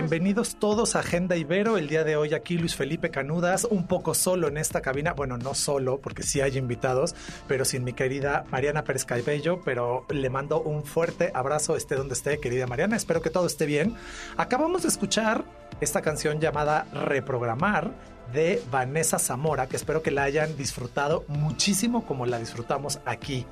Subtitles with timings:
[0.00, 1.76] Bienvenidos todos a Agenda Ibero.
[1.76, 5.12] El día de hoy aquí Luis Felipe Canudas, un poco solo en esta cabina.
[5.12, 7.14] Bueno, no solo, porque sí hay invitados,
[7.46, 9.60] pero sin mi querida Mariana Pérez Caibello.
[9.62, 12.96] Pero le mando un fuerte abrazo, esté donde esté, querida Mariana.
[12.96, 13.94] Espero que todo esté bien.
[14.38, 15.44] Acabamos de escuchar
[15.82, 17.90] esta canción llamada Reprogramar
[18.32, 23.44] de Vanessa Zamora, que espero que la hayan disfrutado muchísimo como la disfrutamos aquí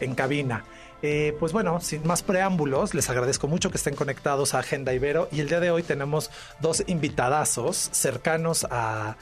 [0.00, 0.64] en cabina.
[1.02, 5.28] Eh, pues bueno, sin más preámbulos, les agradezco mucho que estén conectados a Agenda Ibero
[5.32, 9.16] y el día de hoy tenemos dos invitadazos cercanos a,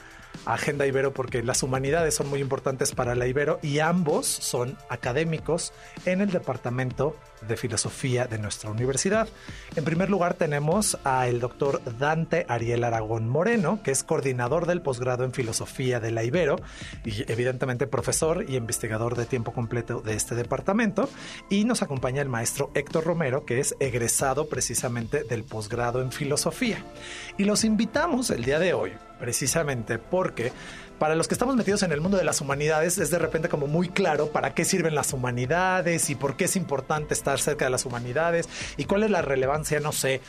[0.45, 5.73] Agenda Ibero porque las humanidades son muy importantes para la Ibero y ambos son académicos
[6.05, 9.27] en el departamento de filosofía de nuestra universidad.
[9.75, 15.23] En primer lugar tenemos al doctor Dante Ariel Aragón Moreno, que es coordinador del posgrado
[15.23, 16.57] en filosofía de la Ibero
[17.05, 21.09] y evidentemente profesor y investigador de tiempo completo de este departamento.
[21.49, 26.83] Y nos acompaña el maestro Héctor Romero, que es egresado precisamente del posgrado en filosofía.
[27.37, 30.51] Y los invitamos el día de hoy precisamente porque
[31.01, 33.65] para los que estamos metidos en el mundo de las humanidades es de repente como
[33.65, 37.71] muy claro para qué sirven las humanidades y por qué es importante estar cerca de
[37.71, 40.21] las humanidades y cuál es la relevancia, no sé,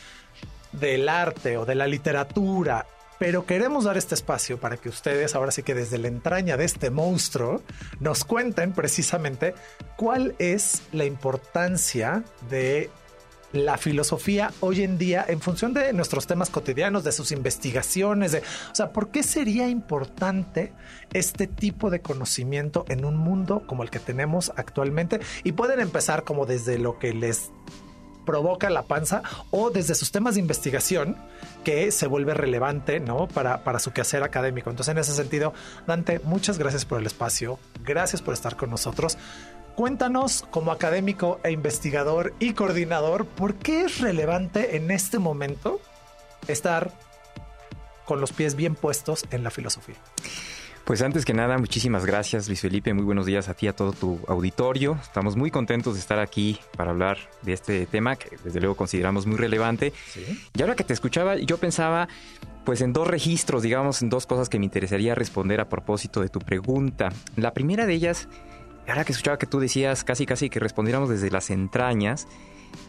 [0.73, 2.87] del arte o de la literatura.
[3.19, 6.65] Pero queremos dar este espacio para que ustedes, ahora sí que desde la entraña de
[6.65, 7.61] este monstruo,
[8.00, 9.53] nos cuenten precisamente
[9.98, 12.91] cuál es la importancia de
[13.53, 18.39] la filosofía hoy en día en función de nuestros temas cotidianos, de sus investigaciones, de,
[18.39, 20.72] o sea, ¿por qué sería importante
[21.12, 25.21] este tipo de conocimiento en un mundo como el que tenemos actualmente?
[25.44, 27.50] Y pueden empezar como desde lo que les
[28.25, 31.16] provoca la panza o desde sus temas de investigación
[31.65, 33.27] que se vuelve relevante ¿no?
[33.28, 34.71] para, para su quehacer académico.
[34.71, 35.53] Entonces, en ese sentido,
[35.87, 39.19] Dante, muchas gracias por el espacio, gracias por estar con nosotros.
[39.75, 45.81] Cuéntanos, como académico e investigador y coordinador, ¿por qué es relevante en este momento
[46.47, 46.93] estar
[48.05, 49.97] con los pies bien puestos en la filosofía?
[50.84, 53.93] Pues antes que nada, muchísimas gracias Luis Felipe, muy buenos días a ti, a todo
[53.93, 54.99] tu auditorio.
[55.00, 59.25] Estamos muy contentos de estar aquí para hablar de este tema que desde luego consideramos
[59.25, 59.93] muy relevante.
[60.54, 62.09] Y ahora que te escuchaba, yo pensaba
[62.65, 66.28] pues en dos registros, digamos, en dos cosas que me interesaría responder a propósito de
[66.28, 67.10] tu pregunta.
[67.37, 68.28] La primera de ellas
[68.88, 72.26] ahora que escuchaba que tú decías casi casi que respondiéramos desde las entrañas,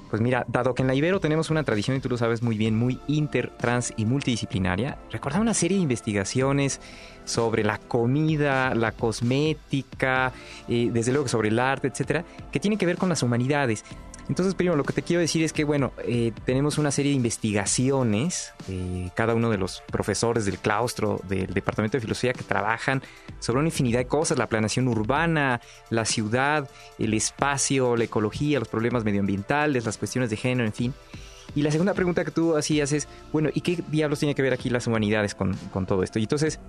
[0.10, 2.56] pues mira, dado que en la Ibero tenemos una tradición, y tú lo sabes muy
[2.56, 6.80] bien, muy inter, trans y multidisciplinaria, recordaba una serie de investigaciones
[7.26, 10.32] sobre la comida, la cosmética,
[10.68, 13.84] eh, desde luego sobre el arte, etcétera, que tienen que ver con las humanidades.
[14.30, 17.18] Entonces, primero, lo que te quiero decir es que, bueno, eh, tenemos una serie de
[17.18, 23.02] investigaciones, eh, cada uno de los profesores del claustro del Departamento de Filosofía que trabajan
[23.40, 26.70] sobre una infinidad de cosas, la planeación urbana, la ciudad,
[27.00, 30.94] el espacio, la ecología, los problemas medioambientales, las cuestiones de género, en fin.
[31.56, 34.54] Y la segunda pregunta que tú hacías es, bueno, ¿y qué diablos tiene que ver
[34.54, 36.18] aquí las humanidades con, con todo esto?
[36.18, 36.60] Y entonces,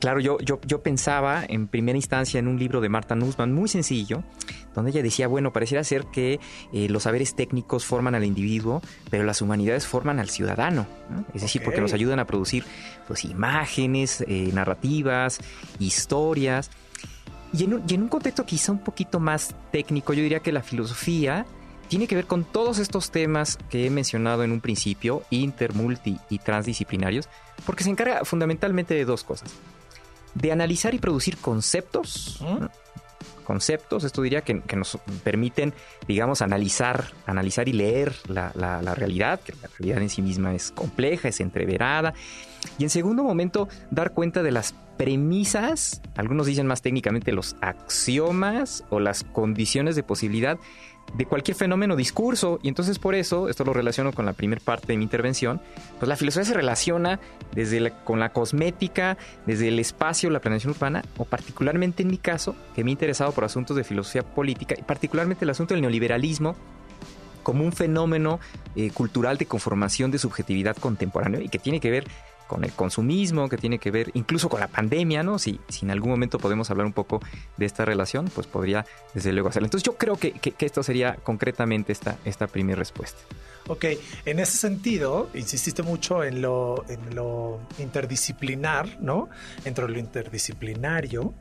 [0.00, 3.68] Claro, yo, yo, yo pensaba en primera instancia en un libro de Marta Nussbaum muy
[3.68, 4.22] sencillo,
[4.74, 6.38] donde ella decía, bueno, pareciera ser que
[6.72, 10.86] eh, los saberes técnicos forman al individuo, pero las humanidades forman al ciudadano.
[11.34, 12.64] Es decir, porque nos ayudan a producir
[13.08, 15.40] pues, imágenes, eh, narrativas,
[15.80, 16.70] historias.
[17.52, 20.52] Y en, un, y en un contexto quizá un poquito más técnico, yo diría que
[20.52, 21.44] la filosofía
[21.88, 26.18] tiene que ver con todos estos temas que he mencionado en un principio, inter, multi
[26.30, 27.28] y transdisciplinarios,
[27.66, 29.56] porque se encarga fundamentalmente de dos cosas
[30.34, 32.42] de analizar y producir conceptos.
[33.44, 35.72] Conceptos, esto diría que, nos permiten,
[36.06, 38.50] digamos, analizar, analizar y leer la,
[38.94, 42.12] realidad, que la realidad en sí misma es compleja, es entreverada.
[42.76, 48.84] Y en segundo momento, dar cuenta de las premisas, algunos dicen más técnicamente los axiomas
[48.90, 50.58] o las condiciones de posibilidad
[51.14, 52.58] de cualquier fenómeno discurso.
[52.62, 55.60] Y entonces por eso, esto lo relaciono con la primera parte de mi intervención,
[55.98, 57.20] pues la filosofía se relaciona
[57.54, 59.16] desde con la cosmética,
[59.46, 63.32] desde el espacio, la planeación urbana, o particularmente en mi caso, que me he interesado
[63.32, 66.56] por asuntos de filosofía política, y particularmente el asunto del neoliberalismo
[67.42, 68.40] como un fenómeno
[68.76, 72.04] eh, cultural de conformación de subjetividad contemporáneo y que tiene que ver
[72.48, 75.38] con el consumismo, que tiene que ver incluso con la pandemia, ¿no?
[75.38, 77.20] Si, si en algún momento podemos hablar un poco
[77.56, 78.84] de esta relación, pues podría
[79.14, 79.66] desde luego hacerlo.
[79.66, 83.20] Entonces yo creo que, que, esto sería concretamente esta, esta primera respuesta.
[83.68, 83.84] Ok,
[84.24, 89.28] en ese sentido, insististe mucho en lo, en lo interdisciplinar, ¿no?
[89.64, 91.34] Entre lo interdisciplinario.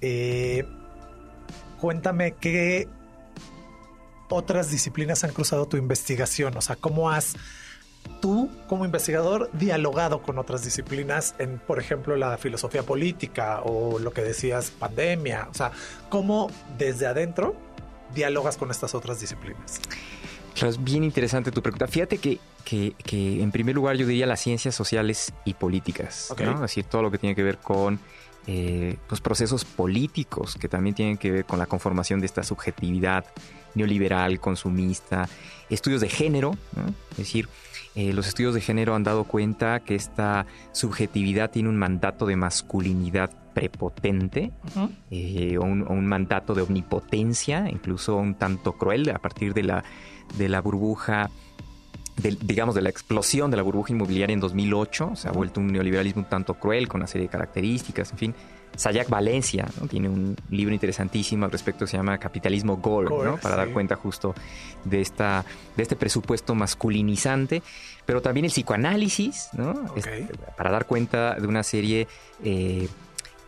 [0.00, 0.64] Eh,
[1.78, 2.88] cuéntame qué
[4.30, 7.36] otras disciplinas han cruzado tu investigación, o sea, cómo has
[8.20, 14.12] tú como investigador dialogado con otras disciplinas en, por ejemplo, la filosofía política o lo
[14.12, 15.72] que decías, pandemia, o sea,
[16.08, 17.54] cómo desde adentro
[18.14, 19.80] dialogas con estas otras disciplinas.
[20.54, 21.88] Claro, es bien interesante tu pregunta.
[21.88, 26.54] Fíjate que, que, en primer lugar yo diría las ciencias sociales y políticas, ¿no?
[26.54, 27.98] Es decir, todo lo que tiene que ver con
[28.46, 33.24] eh, pues procesos políticos que también tienen que ver con la conformación de esta subjetividad
[33.74, 35.28] neoliberal, consumista,
[35.70, 36.56] estudios de género,
[37.12, 37.48] es decir,
[37.94, 42.36] eh, los estudios de género han dado cuenta que esta subjetividad tiene un mandato de
[42.36, 44.50] masculinidad prepotente
[45.10, 49.84] eh, o, un, mandato de omnipotencia, incluso un tanto cruel a partir de la,
[50.36, 51.30] de la burbuja
[52.16, 55.12] digamos, de la explosión de la burbuja inmobiliaria en 2008.
[55.16, 58.34] Se ha vuelto un neoliberalismo un tanto cruel, con una serie de características, en fin.
[58.76, 63.08] Sayak Valencia tiene un libro interesantísimo al respecto, se llama Capitalismo Gore,
[63.40, 64.34] para dar cuenta justo
[64.84, 65.44] de, esta,
[65.76, 67.62] de este presupuesto masculinizante,
[68.04, 69.50] pero también el psicoanálisis,
[69.94, 70.26] este,
[70.56, 72.08] para dar cuenta de una serie
[72.42, 72.88] eh,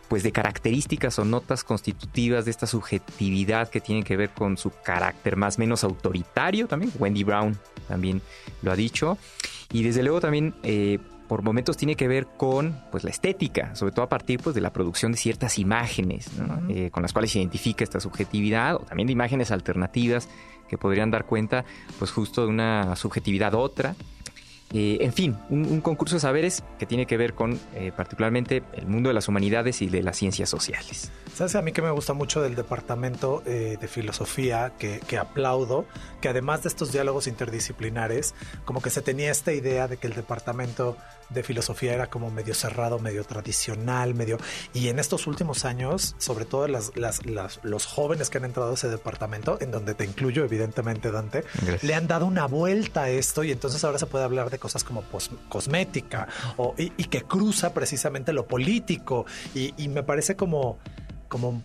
[0.09, 4.71] pues de características o notas constitutivas de esta subjetividad que tienen que ver con su
[4.83, 6.91] carácter más o menos autoritario también.
[6.97, 7.57] Wendy Brown
[7.87, 8.21] también
[8.61, 9.17] lo ha dicho.
[9.71, 13.91] Y desde luego también eh, por momentos tiene que ver con pues, la estética, sobre
[13.91, 16.29] todo a partir pues, de la producción de ciertas imágenes
[16.69, 20.29] eh, con las cuales se identifica esta subjetividad, o también de imágenes alternativas
[20.67, 21.65] que podrían dar cuenta
[21.99, 23.95] pues, justo de una subjetividad otra.
[24.73, 28.87] Eh, en fin, un, concurso de saberes que tiene que ver con eh, particularmente el
[28.87, 31.09] mundo de las humanidades y de las ciencias sociales.
[31.33, 35.85] ¿Sabes a mí que me gusta mucho del departamento eh, de filosofía, que, que, aplaudo,
[36.19, 38.35] que además de estos diálogos interdisciplinares,
[38.65, 40.97] como que se tenía esta idea de que el departamento
[41.29, 44.37] de filosofía era como medio cerrado, medio tradicional, medio...
[44.73, 47.21] Y en estos últimos años, sobre todo las, las,
[47.63, 51.43] los jóvenes que han entrado a ese departamento, en donde te incluyo evidentemente, Dante,
[51.81, 54.83] le han dado una vuelta a esto y entonces ahora se puede hablar de cosas
[54.83, 55.03] como
[55.49, 56.27] cosmética
[56.57, 59.25] o, y, que cruza precisamente lo político
[59.55, 60.77] y, y me parece como
[61.27, 61.61] como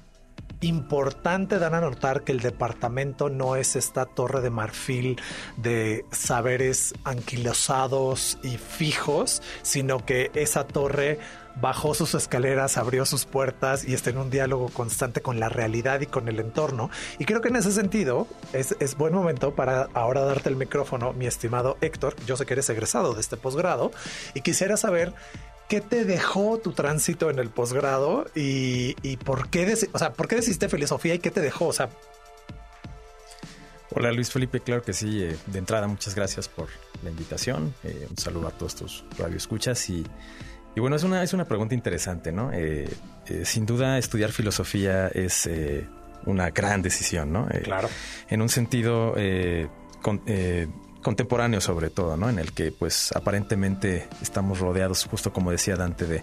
[0.62, 5.20] importante dar a notar que el departamento no es esta torre de marfil
[5.56, 11.19] de saberes anquilosados y fijos, sino que esa torre
[11.61, 16.00] bajó sus escaleras, abrió sus puertas y está en un diálogo constante con la realidad
[16.00, 16.91] y con el entorno.
[17.19, 21.12] Y creo que en ese sentido es, es buen momento para ahora darte el micrófono,
[21.12, 22.17] mi estimado Héctor.
[22.26, 23.91] Yo sé que eres egresado de este posgrado
[24.35, 25.12] y quisiera saber
[25.73, 28.93] ¿qué te dejó tu tránsito en el posgrado y,
[29.25, 31.69] por qué, o sea, por qué decidiste filosofía y qué te dejó?
[31.69, 31.89] O sea,
[33.89, 35.23] Hola Luis Felipe, claro que sí.
[35.23, 36.69] Eh, de entrada, muchas gracias por
[37.03, 37.75] la invitación.
[37.85, 40.05] Eh, un saludo a todos tus radioescuchas y,
[40.77, 42.51] y bueno, es una, es una pregunta interesante, ¿no?
[42.53, 42.87] Eh,
[43.45, 45.49] sin duda, estudiar filosofía es
[46.27, 47.49] una gran decisión, ¿no?
[47.65, 47.89] claro.
[48.29, 49.15] En un sentido,
[50.03, 50.21] con,
[51.03, 52.31] contemporáneo sobre todo, ¿no?
[52.31, 56.23] En el que pues aparentemente estamos rodeados, justo como decía Dante, de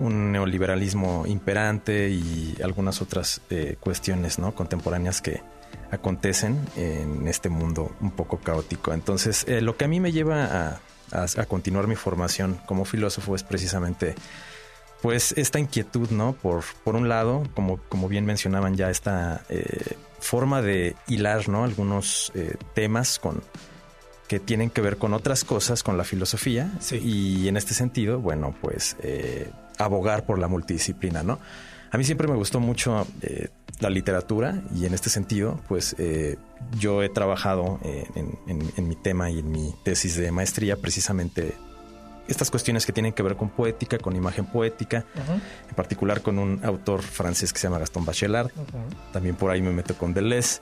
[0.00, 4.54] un neoliberalismo imperante y algunas otras eh, cuestiones, ¿no?
[4.54, 5.42] Contemporáneas que
[5.90, 8.92] acontecen en este mundo un poco caótico.
[8.92, 10.80] Entonces, eh, lo que a mí me lleva a,
[11.12, 14.14] a, continuar mi formación como filósofo es precisamente
[15.02, 16.32] pues esta inquietud, ¿no?
[16.32, 21.64] Por, por un lado, como, como bien mencionaban ya, esta eh, forma de hilar, ¿no?
[21.64, 22.32] Algunos
[22.74, 23.42] temas con,
[24.30, 26.70] que tienen que ver con otras cosas, con la filosofía.
[26.92, 31.40] Y en este sentido, bueno, pues eh, abogar por la multidisciplina, ¿no?
[31.90, 33.48] A mí siempre me gustó mucho eh,
[33.80, 36.36] la literatura y en este sentido, pues eh,
[36.78, 41.54] yo he trabajado en, mi tema y en mi tesis de maestría precisamente
[42.28, 45.04] estas cuestiones que tienen que ver con poética, con imagen poética,
[45.68, 48.50] en particular con un autor francés que se llama Gaston Bachelard.
[49.12, 50.60] También por ahí me meto con Deleuze.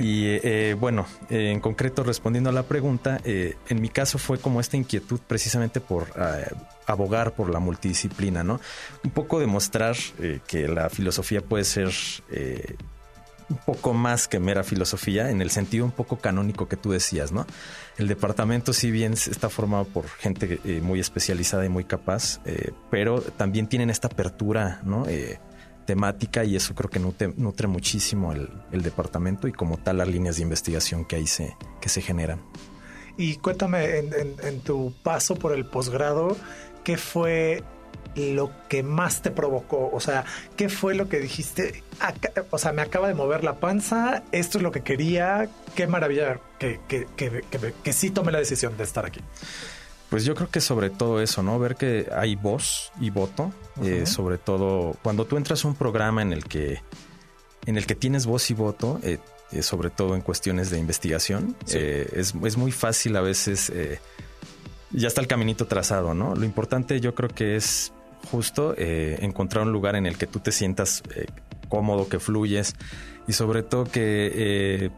[0.00, 4.38] Y eh, bueno, eh, en concreto respondiendo a la pregunta, eh, en mi caso fue
[4.38, 6.08] como esta inquietud precisamente por
[6.86, 8.60] abogar por la multidisciplina, ¿no?
[9.04, 9.96] Un poco demostrar
[10.46, 11.92] que la filosofía puede ser
[13.48, 17.32] un poco más que mera filosofía, en el sentido un poco canónico que tú decías,
[17.32, 17.46] ¿no?
[17.96, 22.72] El departamento, si bien está formado por gente eh, muy especializada y muy capaz, eh,
[22.90, 25.06] pero también tienen esta apertura, ¿no?
[25.08, 25.40] Eh,
[25.86, 30.42] temática y eso creo que nutre, muchísimo el, departamento y como tal las líneas de
[30.42, 32.42] investigación que ahí se, que se generan.
[33.16, 34.12] Y cuéntame, en,
[34.42, 36.36] en tu paso por el posgrado,
[36.84, 37.64] ¿qué fue
[38.14, 39.90] lo que más te provocó?
[39.92, 40.24] O sea,
[40.56, 41.82] ¿qué fue lo que dijiste?
[42.50, 46.40] o sea, me acaba de mover la panza, esto es lo que quería, qué maravilla
[46.58, 47.42] que, que, que,
[47.82, 49.20] que sí tomé la decisión de estar aquí.
[50.10, 51.58] Pues yo creo que sobre todo eso, ¿no?
[51.58, 56.22] Ver que hay voz y voto, eh, sobre todo cuando tú entras a un programa
[56.22, 56.80] en el que,
[57.66, 59.18] en el que tienes voz y voto, eh,
[59.52, 63.70] eh, sobre todo en cuestiones de investigación, es, es, muy fácil a veces,
[64.92, 66.34] ya está el caminito trazado, ¿no?
[66.34, 67.92] Lo importante yo creo que es
[68.30, 71.02] justo encontrar un lugar en el que tú te sientas
[71.68, 72.74] cómodo, que fluyes
[73.26, 74.90] y sobre todo que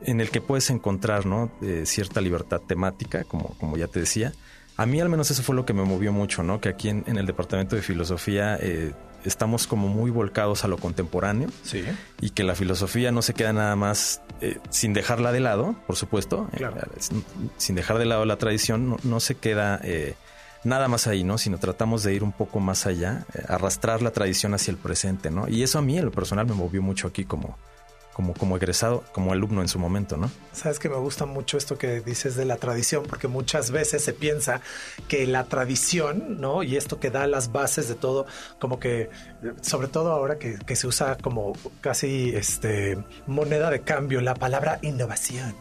[0.00, 1.50] en el que puedes encontrar ¿no?
[1.84, 4.32] cierta libertad temática, como, como ya te decía,
[4.78, 6.60] a mí al menos eso fue lo que me movió mucho, ¿no?
[6.60, 8.92] Que aquí en, el departamento de filosofía eh,
[9.24, 11.48] estamos como muy volcados a lo contemporáneo.
[11.64, 11.82] Sí.
[12.20, 15.96] Y que la filosofía no se queda nada más eh, sin dejarla de lado, por
[15.96, 16.48] supuesto.
[16.52, 16.64] Eh,
[17.56, 19.80] sin dejar de lado la tradición, no, se queda
[20.64, 21.38] nada más ahí, ¿no?
[21.38, 25.48] Sino tratamos de ir un poco más allá, arrastrar la tradición hacia el presente, ¿no?
[25.48, 27.56] Y eso a mí en lo personal me movió mucho aquí como,
[28.18, 30.28] como, como egresado, como alumno en su momento, ¿no?
[30.52, 34.12] Sabes que me gusta mucho esto que dices de la tradición, porque muchas veces se
[34.12, 34.60] piensa
[35.06, 36.64] que la tradición, ¿no?
[36.64, 38.26] Y esto que da las bases de todo,
[38.58, 39.08] como que,
[39.60, 42.98] sobre todo ahora que, se usa como casi este
[43.28, 45.54] moneda de cambio, la palabra innovación.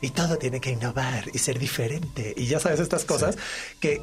[0.00, 2.34] Y todo tiene que innovar y ser diferente.
[2.36, 3.38] Y ya sabes estas cosas
[3.78, 4.02] que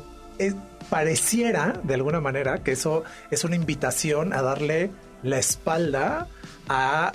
[0.89, 4.91] pareciera de alguna manera que eso es una invitación a darle
[5.23, 6.27] la espalda
[6.69, 7.11] a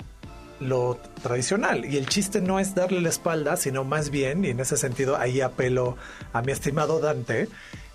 [0.59, 1.85] lo tradicional.
[1.85, 5.17] Y el chiste no es darle la espalda, sino más bien, y en ese sentido
[5.17, 5.97] ahí apelo
[6.31, 7.49] a mi estimado Dante,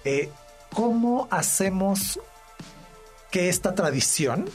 [0.05, 0.31] eh,
[0.73, 2.21] ¿cómo hacemos
[3.31, 4.47] que esta tradición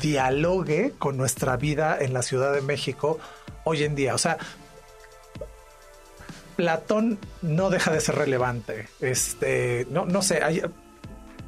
[0.00, 3.18] dialogue con nuestra vida en la Ciudad de México
[3.64, 4.14] hoy en día?
[4.14, 4.38] O sea,
[6.60, 8.86] Platón no deja de ser relevante.
[9.00, 10.60] Este, no, no sé, hay,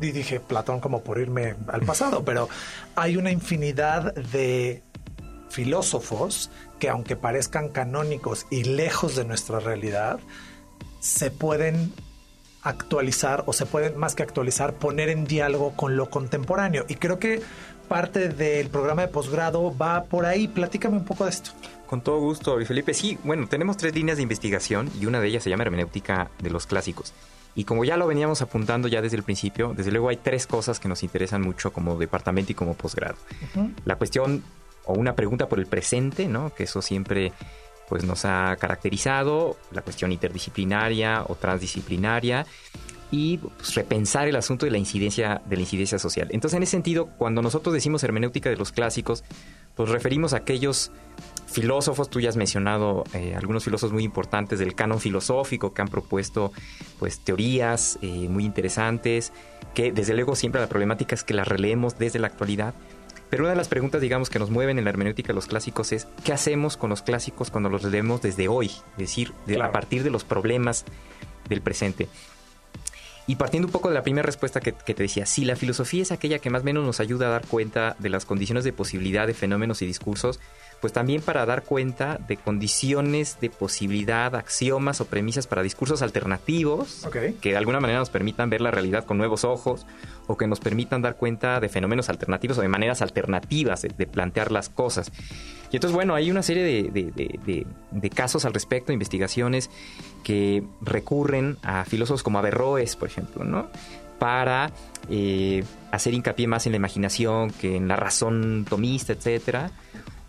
[0.00, 2.48] dije Platón como por irme al pasado, pero
[2.96, 4.82] hay una infinidad de
[5.50, 10.18] filósofos que aunque parezcan canónicos y lejos de nuestra realidad,
[11.00, 11.92] se pueden
[12.62, 16.86] actualizar o se pueden más que actualizar, poner en diálogo con lo contemporáneo.
[16.88, 17.42] Y creo que
[17.86, 20.48] parte del programa de posgrado va por ahí.
[20.48, 21.50] Platícame un poco de esto.
[21.92, 22.94] Con todo gusto, Felipe.
[22.94, 26.48] Sí, bueno, tenemos tres líneas de investigación y una de ellas se llama hermenéutica de
[26.48, 27.12] los clásicos.
[27.54, 30.80] Y como ya lo veníamos apuntando ya desde el principio, desde luego hay tres cosas
[30.80, 33.16] que nos interesan mucho como departamento y como posgrado.
[33.84, 34.42] La cuestión
[34.86, 36.54] o una pregunta por el presente, ¿no?
[36.54, 37.34] Que eso siempre
[37.90, 42.46] pues nos ha caracterizado, la cuestión interdisciplinaria o transdisciplinaria
[43.10, 46.28] y pues, repensar el asunto de la incidencia de la incidencia social.
[46.30, 49.24] Entonces, en ese sentido, cuando nosotros decimos hermenéutica de los clásicos,
[49.76, 50.90] pues referimos a aquellos
[51.52, 55.88] filósofos, tú ya has mencionado eh, algunos filósofos muy importantes del canon filosófico que han
[55.88, 56.52] propuesto
[56.98, 59.32] pues teorías eh, muy interesantes,
[59.74, 62.74] que desde luego siempre la problemática es que las releemos desde la actualidad,
[63.32, 65.92] pero una de las preguntas, digamos, que nos mueven en la hermenéutica de los clásicos
[65.92, 68.66] es, ¿qué hacemos con los clásicos cuando los leemos desde hoy?
[68.66, 70.84] Es decir, a partir de los problemas
[71.48, 72.08] del presente.
[73.26, 76.02] Y partiendo un poco de la primera respuesta que, que, te decía, si la filosofía
[76.02, 78.74] es aquella que más o menos nos ayuda a dar cuenta de las condiciones de
[78.74, 80.38] posibilidad de fenómenos y discursos,
[80.82, 87.06] pues también para dar cuenta de condiciones de posibilidad, axiomas o premisas para discursos alternativos
[87.40, 89.86] que de alguna manera nos permitan ver la realidad con nuevos ojos
[90.26, 94.50] o que nos permitan dar cuenta de fenómenos alternativos o de maneras alternativas de, plantear
[94.50, 95.12] las cosas.
[95.70, 99.70] Y entonces, bueno, hay una serie de, casos al respecto, investigaciones
[100.24, 103.68] que recurren a filósofos como Averroes, por ejemplo, ¿no?
[104.18, 104.72] Para
[105.08, 105.62] eh,
[105.92, 109.70] hacer hincapié más en la imaginación que en la razón tomista, etcétera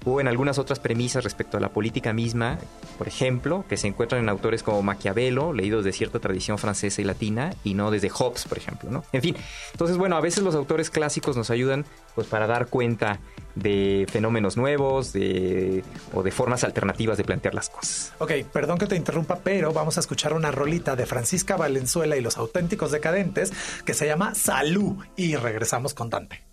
[0.06, 2.60] o en algunas otras premisas respecto a la política misma,
[2.98, 7.06] por ejemplo, que se encuentran en autores como Maquiavelo, leídos de cierta tradición francesa y
[7.06, 9.04] latina, y no desde Hobbes, por ejemplo, ¿no?
[9.12, 9.36] En fin,
[9.72, 13.20] entonces, bueno, a veces los autores clásicos nos ayudan pues para dar cuenta
[13.56, 15.84] de fenómenos nuevos de,
[16.14, 18.14] o de formas alternativas de plantear las cosas.
[18.20, 22.22] Ok, perdón que te interrumpa, pero vamos a escuchar una rolita de Francisca Valenzuela y
[22.22, 23.52] los auténticos decadentes
[23.86, 26.53] que se llama Salud y regresamos con Dante.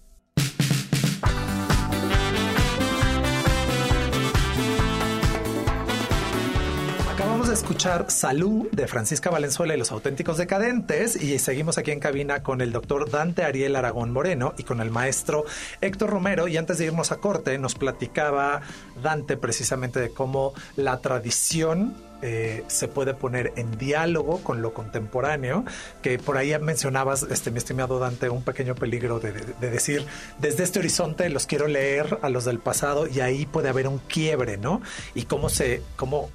[7.52, 12.60] Escuchar Salud de Francisca Valenzuela y los auténticos decadentes y seguimos aquí en cabina con
[12.60, 15.44] el doctor Dante Ariel Aragón Moreno y con el maestro
[15.80, 18.60] Héctor Romero y antes de irnos a corte nos platicaba
[19.02, 25.64] Dante precisamente de cómo la tradición eh, se puede poner en diálogo con lo contemporáneo,
[26.02, 30.04] que por ahí mencionabas, este, mi estimado Dante, un pequeño peligro de, de, decir,
[30.38, 33.98] desde este horizonte los quiero leer a los del pasado y ahí puede haber un
[33.98, 34.82] quiebre, ¿no?
[35.14, 36.28] Y cómo se, cómo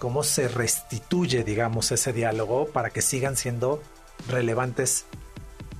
[0.00, 3.80] cómo se restituye, digamos, ese diálogo para que sigan siendo
[4.28, 5.04] relevantes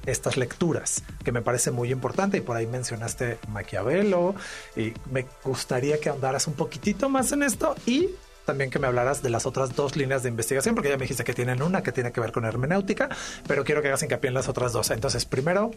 [0.07, 4.35] estas lecturas, que me parece muy importante y por ahí mencionaste Maquiavelo
[4.77, 8.11] y me gustaría que ahondaras un poquitito más en esto y
[8.45, 11.25] también que me hablaras de las otras dos líneas de investigación, porque ya me dijiste
[11.25, 13.09] que tienen una que tiene que ver con hermenéutica,
[13.47, 14.91] pero quiero que hagas hincapié en las otras dos.
[14.91, 15.71] Entonces, primero...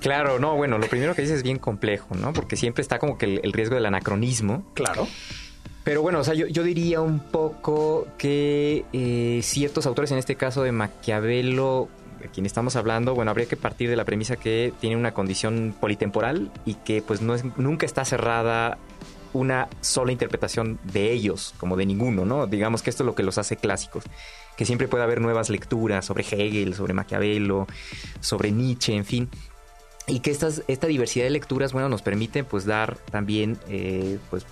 [0.00, 2.32] Claro, no, bueno, lo primero que dices es bien complejo, ¿no?
[2.32, 4.70] Porque siempre está como que el, riesgo del anacronismo.
[4.74, 5.08] Claro.
[5.86, 10.64] Pero bueno, o sea, yo, diría un poco que eh, ciertos autores, en este caso
[10.64, 11.88] de Maquiavelo,
[12.20, 15.76] de quien estamos hablando, bueno, habría que partir de la premisa que tiene una condición
[15.80, 18.78] politemporal y que pues no es, nunca está cerrada
[19.32, 22.48] una sola interpretación de ellos, como de ninguno, ¿no?
[22.48, 24.02] Digamos que esto es lo que los hace clásicos,
[24.56, 27.68] que siempre puede haber nuevas lecturas sobre Hegel, sobre Maquiavelo,
[28.18, 29.28] sobre Nietzsche, en fin.
[30.08, 34.46] Y que estas, esta diversidad de lecturas, bueno, nos permite pues dar también eh, pues,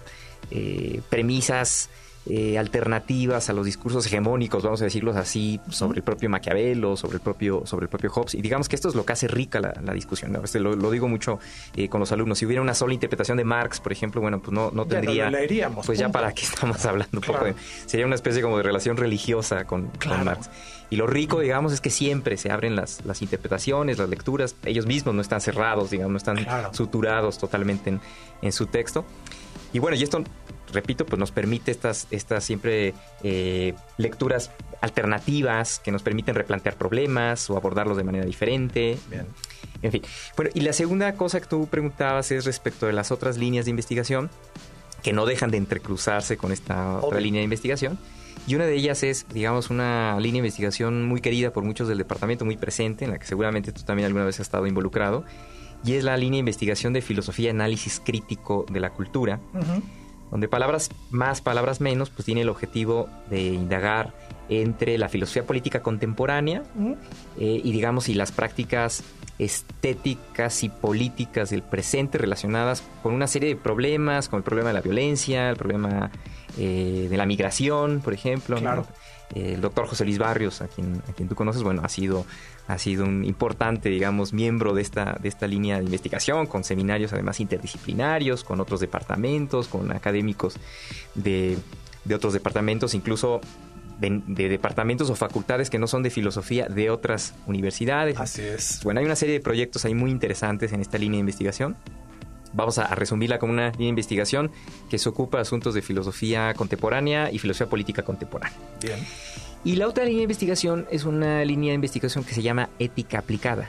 [0.55, 1.91] eh, premisas
[2.27, 7.17] eh, alternativas a los discursos hegemónicos, vamos a decirlos así, sobre el propio Maquiavelo, sobre
[7.17, 8.35] el propio, sobre el propio Hobbes.
[8.35, 10.35] Y digamos que esto es lo que hace rica la, discusión.
[10.43, 11.39] Este, lo, digo mucho
[11.77, 12.39] eh, con los alumnos.
[12.39, 15.31] Si hubiera una sola interpretación de Marx, por ejemplo, bueno, pues no, no tendría.
[15.85, 17.45] pues ya para qué estamos hablando un poco.
[17.85, 19.91] sería una especie como de relación religiosa con,
[20.25, 20.49] Marx.
[20.89, 24.57] Y lo rico, digamos, es que siempre se abren las, las interpretaciones, las lecturas.
[24.65, 28.01] Ellos mismos no están cerrados, digamos, no están suturados totalmente en,
[28.41, 29.05] en su texto.
[29.75, 30.25] Y bueno, y esto
[30.73, 34.51] repito, pues nos permite estas, estas siempre eh, lecturas
[34.81, 38.99] alternativas que nos permiten replantear problemas o abordarlos de manera diferente.
[39.11, 39.27] Bien.
[39.83, 40.03] En fin.
[40.37, 43.71] Bueno, y la segunda cosa que tú preguntabas es respecto de las otras líneas de
[43.71, 44.31] investigación
[45.03, 47.99] que no dejan de entrecruzarse con esta otra línea de investigación.
[48.47, 51.99] Y una de ellas es, digamos, una línea de investigación muy querida por muchos del
[51.99, 55.25] departamento, muy presente, en la que seguramente tú también alguna vez has estado involucrado,
[55.85, 59.41] y es la línea de investigación de filosofía y análisis crítico de la cultura
[60.35, 64.13] donde palabras más, palabras menos, pues tiene el objetivo de indagar
[64.49, 66.65] entre la filosofía política contemporánea
[67.39, 69.05] eh, y digamos y las prácticas
[69.39, 74.75] estéticas y políticas del presente relacionadas con una serie de problemas, con el problema de
[74.75, 76.11] la violencia, el problema
[76.59, 78.57] eh, de la migración, por ejemplo.
[78.57, 78.87] Claro.
[79.35, 82.25] El doctor José Luis Barrios, a quien, a quien tú conoces, bueno, ha sido
[82.67, 87.13] ha sido un importante, digamos, miembro de esta, de esta línea de investigación, con seminarios
[87.13, 90.57] además interdisciplinarios, con otros departamentos, con académicos
[91.15, 91.59] de,
[92.13, 93.41] otros departamentos, incluso
[93.99, 98.19] de, departamentos o facultades que no son de filosofía de otras universidades.
[98.19, 98.81] Así es.
[98.83, 101.77] Bueno, hay una serie de proyectos ahí muy interesantes en esta línea de investigación.
[102.55, 104.51] Vamos a, a resumirla como una línea de investigación
[104.89, 108.57] que se ocupa de asuntos de filosofía contemporánea y filosofía política contemporánea.
[108.81, 108.99] Bien.
[109.65, 113.19] Y la otra línea de investigación es una línea de investigación que se llama ética
[113.19, 113.69] aplicada.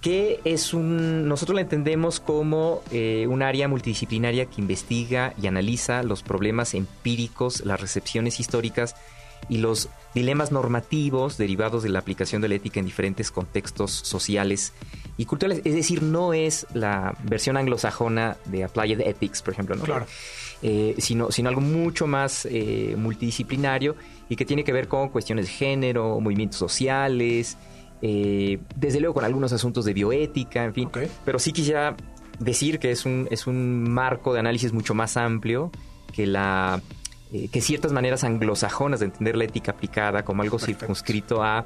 [0.00, 6.02] que es un, nosotros la entendemos como eh, un área multidisciplinaria que investiga y analiza
[6.02, 8.96] los problemas empíricos, las recepciones históricas
[9.50, 14.72] y los dilemas normativos derivados de la aplicación de la ética en diferentes contextos sociales
[15.16, 15.62] y culturales.
[15.64, 19.84] Es decir, no es la versión anglosajona de Applied Ethics, por ejemplo, ¿no?
[19.84, 20.06] Claro.
[20.62, 23.96] Eh, sino, sino algo mucho más eh, multidisciplinario
[24.28, 27.56] y que tiene que ver con cuestiones de género, movimientos sociales,
[28.02, 30.90] eh, desde luego con algunos asuntos de bioética, en fin.
[31.24, 31.96] Pero sí quisiera
[32.38, 35.70] decir que es un, es un marco de análisis mucho más amplio
[36.12, 36.80] que la
[37.52, 41.64] que ciertas maneras anglosajonas de entender la ética aplicada como algo circunscrito a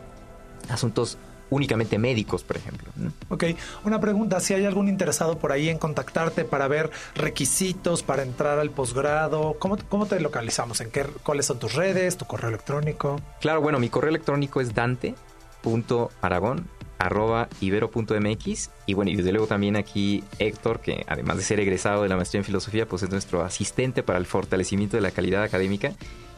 [0.68, 1.16] asuntos
[1.50, 2.88] únicamente médicos, por ejemplo.
[3.28, 3.44] Ok,
[3.84, 8.58] una pregunta, si hay algún interesado por ahí en contactarte para ver requisitos para entrar
[8.58, 10.80] al posgrado, ¿cómo, ¿cómo, te localizamos?
[10.80, 13.20] ¿En qué, ¿Cuáles son tus redes, tu correo electrónico?
[13.40, 19.76] Claro, bueno, mi correo electrónico es dante.aragón arroba ibero.mx y bueno, y desde luego también
[19.76, 23.42] aquí Héctor, que además de ser egresado de la maestría en filosofía, pues es nuestro
[23.42, 25.92] asistente para el fortalecimiento de la calidad académica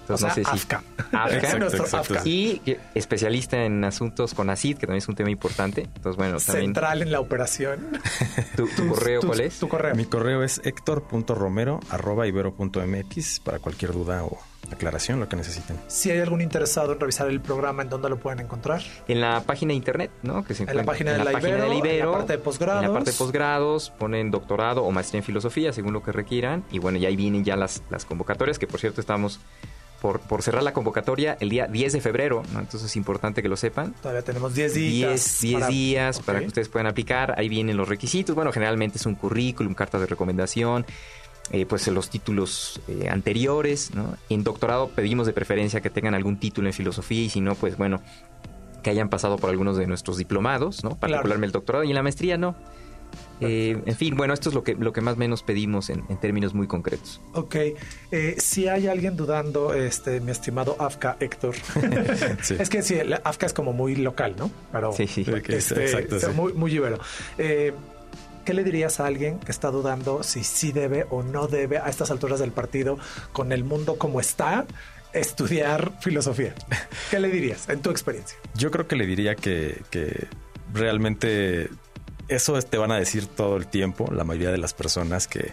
[0.09, 2.23] entonces, AFCA.
[2.25, 2.61] Y
[2.95, 5.83] especialista en asuntos con ACID, que también es un tema importante.
[5.83, 6.67] Entonces, bueno, también...
[6.67, 7.99] Central en la operación.
[8.57, 9.59] ¿Tu, correo cuál es?
[9.59, 9.95] Tu correo.
[9.95, 14.39] Mi correo es hector.romero.ibero.mx para cualquier duda o
[14.71, 15.79] aclaración, lo que necesiten.
[15.87, 18.83] Si hay algún interesado en revisar el programa, ¿en dónde lo pueden encontrar?
[19.07, 20.45] En la página de internet, ¿no?
[20.45, 22.83] Que se en la página, de, la Ibero, en la parte de posgrados.
[22.83, 26.65] En la parte de posgrados, ponen doctorado o maestría en filosofía, según lo que requieran.
[26.71, 29.41] Y bueno, ya ahí vienen ya las, las convocatorias, que por cierto estamos
[30.29, 33.95] por, cerrar la convocatoria el día 10 de febrero, Entonces es importante que lo sepan.
[34.03, 35.41] Todavía tenemos 10 días.
[35.41, 35.69] 10, para...
[35.69, 37.35] días para que ustedes puedan aplicar.
[37.39, 38.35] Ahí vienen los requisitos.
[38.35, 40.87] Bueno, generalmente es un currículum, carta de recomendación.
[41.53, 43.93] Eh, pues los títulos eh, anteriores,
[44.29, 47.77] En doctorado pedimos de preferencia que tengan algún título en filosofía y si no, pues
[47.77, 48.03] bueno,
[48.83, 50.97] que hayan pasado por algunos de nuestros diplomados, ¿no?
[50.97, 52.57] Particularmente el doctorado y en la maestría no.
[53.41, 56.05] Eh, en fin, bueno, esto es lo que, lo que más o menos pedimos en,
[56.19, 57.21] términos muy concretos.
[57.35, 57.57] Ok,
[58.11, 61.55] eh, si hay alguien dudando, este, mi estimado Afka Héctor,
[62.59, 64.51] es que sí, Afka es como muy local, ¿no?
[64.73, 65.25] Pero, sí, sí.
[65.49, 66.99] Este, exacto, muy, muy ibero.
[67.39, 67.73] Eh,
[68.45, 71.89] ¿Qué le dirías a alguien que está dudando si sí debe o no debe a
[71.89, 72.97] estas alturas del partido,
[73.33, 74.67] con el mundo como está,
[75.13, 76.55] estudiar filosofía?
[77.11, 78.39] ¿Qué le dirías en tu experiencia?
[78.55, 80.29] Yo creo que le diría que, que
[80.73, 81.71] realmente
[82.29, 85.53] eso te van a decir todo el tiempo la mayoría de las personas que...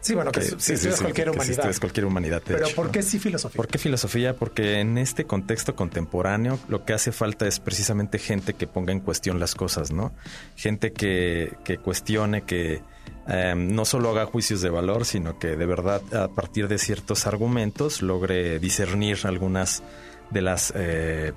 [0.00, 1.72] Sí, bueno, que, si sí, cualquier humanidad.
[1.72, 2.42] Si cualquier humanidad.
[2.46, 3.56] Pero ¿por qué sí filosofía?
[3.56, 4.36] ¿Por qué filosofía?
[4.36, 9.00] Porque en este contexto contemporáneo lo que hace falta es precisamente gente que ponga en
[9.00, 10.12] cuestión las cosas, ¿no?
[10.56, 12.82] Gente que, que cuestione, que
[13.26, 17.26] em, no solo haga juicios de valor, sino que de verdad a partir de ciertos
[17.26, 19.82] argumentos logre discernir algunas
[20.30, 20.72] de las...
[20.76, 21.32] Eh,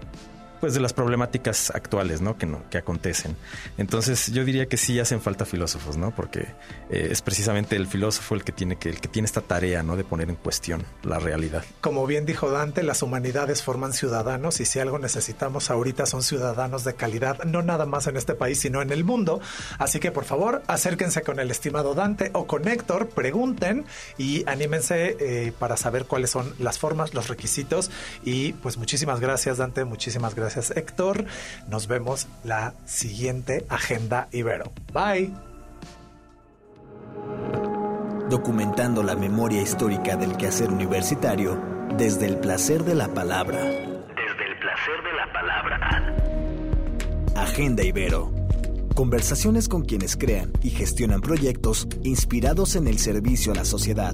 [0.64, 2.38] pues de las problemáticas actuales, ¿no?
[2.38, 3.36] Que, no, que acontecen.
[3.78, 6.12] Entonces yo diría que sí hacen falta filósofos, ¿no?
[6.12, 6.48] Porque
[6.90, 9.98] eh, es precisamente el filósofo el que tiene que el que tiene esta tarea, ¿no?
[9.98, 11.66] De poner en cuestión la realidad.
[11.82, 16.86] Como bien dijo Dante, las humanidades forman ciudadanos y si algo necesitamos ahorita son ciudadanos
[16.86, 19.42] de calidad, no nada más en este país, sino en el mundo.
[19.80, 23.84] Así que por favor acérquense con el estimado Dante o con Héctor, pregunten
[24.18, 27.92] y anímense eh, para saber cuáles son las formas, los requisitos
[28.24, 31.26] y pues muchísimas gracias Dante, muchísimas gracias Gracias Héctor.
[31.68, 34.72] Nos vemos la siguiente Agenda Ibero.
[34.94, 35.32] Bye.
[38.30, 41.60] Documentando la memoria histórica del quehacer universitario
[41.98, 43.62] desde el placer de la palabra.
[43.64, 46.16] Desde el placer de la palabra.
[47.36, 48.32] Agenda Ibero.
[48.94, 54.14] Conversaciones con quienes crean y gestionan proyectos inspirados en el servicio a la sociedad